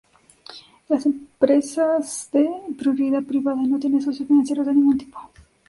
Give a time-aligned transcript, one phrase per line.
[0.89, 5.29] La empresa es de propiedad privada y no tiene socios financieros de ningún tipo.